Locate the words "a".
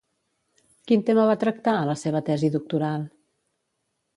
1.81-1.85